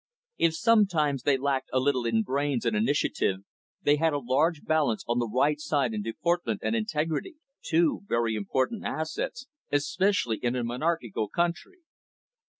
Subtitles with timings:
[0.39, 3.41] If sometimes they lacked a little in brains and initiative,
[3.83, 8.33] they had a large balance on the right side in deportment and integrity, two very
[8.33, 11.81] important assets, especially in a monarchical country.